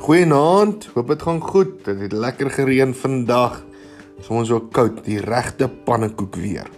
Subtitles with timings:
[0.00, 0.86] Goeienaand.
[0.94, 1.84] Hoop dit gaan goed.
[1.84, 3.58] Dit het lekker gereën vandag.
[4.24, 6.68] So koud, die regte pannekoek weer.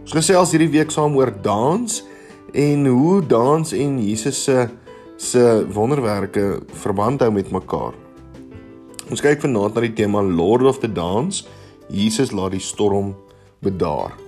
[0.00, 2.00] Ons gesels hierdie week saam oor dans
[2.52, 4.68] en hoe dans en Jesus se
[5.16, 7.92] se wonderwerke verband hou met mekaar.
[9.10, 11.44] Ons kyk vanaand na die tema Lord of the Dance.
[11.92, 13.12] Jesus laat die storm
[13.60, 14.23] bedaar.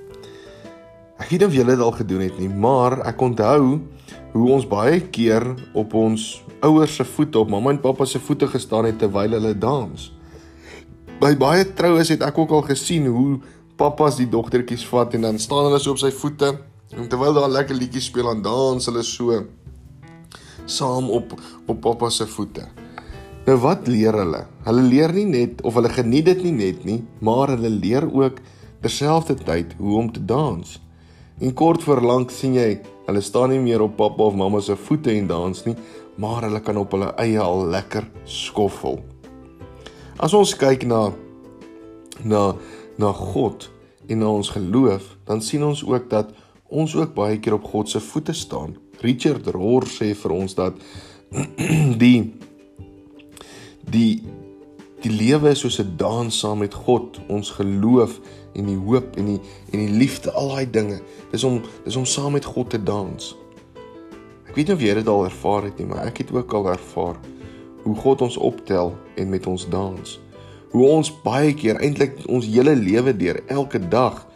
[1.17, 3.79] Ek weet nie of julle dit al gedoen het nie, maar ek onthou
[4.37, 6.27] hoe ons baie keer op ons
[6.67, 10.11] ouers se voete, op mamma en pappa se voete gestaan het terwyl hulle dans.
[11.17, 13.39] By baie troues het ek ook al gesien hoe
[13.81, 16.53] pappas die dogtertjies vat en dan staan hulle so op sy voete
[16.93, 19.41] en terwyl daar lekker liedjies speel en dans hulle so
[20.69, 21.33] saam op
[21.67, 22.67] op pappa se voete.
[23.47, 24.45] Nou wat leer hulle?
[24.67, 28.43] Hulle leer nie net of hulle geniet dit nie net nie, maar hulle leer ook
[28.85, 30.77] terselfdertyd hoe om te dans.
[31.41, 34.77] En kort voor lank sien jy, hulle staan nie meer op pappa of mamma se
[34.77, 35.75] voete en dans nie,
[36.17, 39.03] maar hulle kan op hulle eie al lekker skoffel.
[40.17, 41.11] As ons kyk na
[42.25, 42.55] na
[42.97, 43.69] na God
[44.09, 46.33] en na ons geloof, dan sien ons ook dat
[46.73, 48.73] ons ook baie keer op God se voete staan.
[49.05, 50.81] Richard Rohr sê vir ons dat
[52.03, 52.33] die
[53.93, 54.25] die
[55.07, 58.21] die lewe is soos 'n dans saam met God, ons geloof
[58.55, 59.41] en die hoop en die
[59.73, 61.01] en die liefde, al daai dinge.
[61.31, 63.37] Dis om dis om saam met God te dans.
[64.49, 66.69] Ek weet nie of jy dit al ervaar het nie, maar ek het ook al
[66.69, 67.17] ervaar
[67.85, 70.21] hoe God ons optel en met ons dans.
[70.71, 74.27] Hoe ons baie keer eintlik ons hele lewe deur elke dag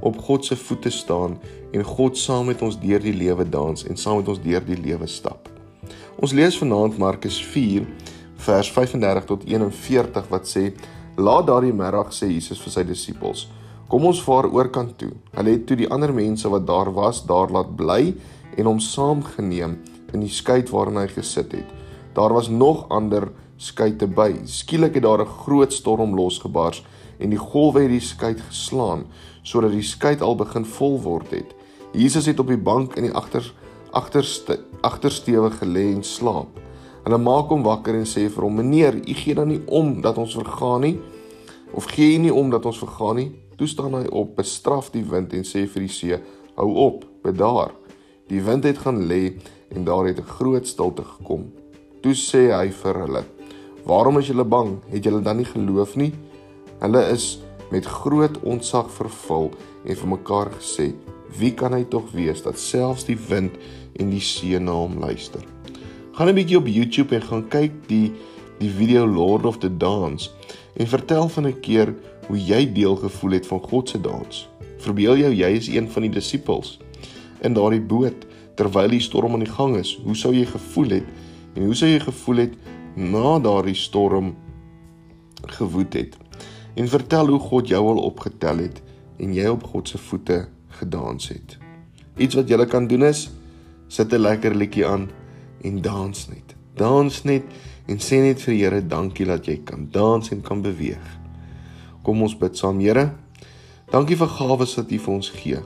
[0.00, 1.38] op God se voete staan
[1.72, 4.78] en God saam met ons deur die lewe dans en saam met ons deur die
[4.78, 5.48] lewe stap.
[6.20, 7.86] Ons lees vanaand Markus 4
[8.40, 10.72] vers 35 tot 41 wat sê:
[11.16, 13.48] "Laat daardie middag sê Jesus vir sy disippels:
[13.90, 15.10] Kom ons vaar oorkant toe.
[15.34, 18.14] Hulle het toe die ander mense wat daar was, daar laat bly
[18.56, 19.78] en hom saamgeneem
[20.14, 21.66] in die skei waarin hy gesit het.
[22.14, 24.44] Daar was nog ander skei te by.
[24.46, 26.84] Skielik het daar 'n groot storm losgebars
[27.18, 29.04] en die golwe het die skei geslaan
[29.42, 31.54] sodat die skei al begin vol word het.
[31.92, 33.42] Jesus het op die bank in die agter
[33.90, 36.69] agterste agtersteewe gelê en slaap.
[37.10, 40.18] Hulle maak hom wakker en sê vir hom: "Meneer, u gee dan nie om dat
[40.22, 40.98] ons vergaan nie
[41.74, 45.02] of gee u nie om dat ons vergaan nie?" Toe staan hy op, bestraf die
[45.02, 46.20] wind en sê vir die see:
[46.54, 47.74] "Hou op, bedaar."
[48.28, 49.34] Die wind het gaan lê
[49.74, 51.50] en daar het 'n groot stilte gekom.
[52.00, 53.24] Toe sê hy vir hulle:
[53.84, 54.78] "Waarom is julle bang?
[54.92, 56.12] Het julle dan nie geloof nie?"
[56.78, 57.40] Hulle is
[57.72, 59.50] met groot ontzag vervul
[59.84, 60.94] en vir mekaar gesê:
[61.38, 63.58] "Wie kan hy tog wees dat selfs die wind
[63.98, 65.59] en die see na hom luister?"
[66.12, 68.12] Gaan 'n bietjie op YouTube en gaan kyk die
[68.58, 70.30] die video Lord of the Dance
[70.76, 71.94] en vertel van 'n keer
[72.26, 74.48] hoe jy deel gevoel het van God se dans.
[74.78, 76.78] Verbeel jou jy is een van die disippels
[77.40, 80.00] in daardie boot terwyl die storm aan die gang is.
[80.04, 81.04] Hoe sou jy gevoel het?
[81.54, 82.54] En hoe sou jy gevoel het
[82.96, 84.34] na daardie storm
[85.46, 86.16] gewoed het?
[86.74, 88.82] En vertel hoe God jou al opgetel het
[89.18, 91.58] en jy op God se voete gedans het.
[92.16, 93.30] Iets wat jy kan doen is
[93.88, 95.08] sit 'n lekker liedjie aan
[95.64, 96.54] en dans net.
[96.76, 97.44] Dans net
[97.90, 101.02] en sê net vir die Here dankie dat jy kan dans en kan beweeg.
[102.02, 103.10] Kom ons bid saam, Here.
[103.90, 105.60] Dankie vir gawes wat U vir ons gee.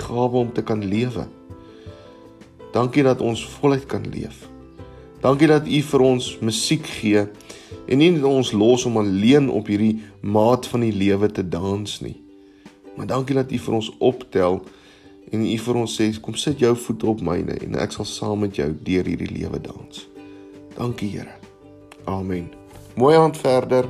[0.00, 1.26] Gawe om te kan lewe.
[2.72, 4.46] Dankie dat ons voluit kan leef.
[5.20, 7.26] Dankie dat U vir ons musiek gee
[7.90, 11.98] en nie net ons los om alleen op hierdie maat van die lewe te dans
[12.04, 12.16] nie.
[12.96, 14.60] Maar dankie dat U vir ons optel
[15.30, 18.44] en U vir ons sê kom sit jou voete op myne en ek sal saam
[18.44, 20.06] met jou deur hierdie lewe dans.
[20.76, 21.34] Dankie Here.
[22.06, 22.50] Amen.
[22.96, 23.86] Mooi aand verder.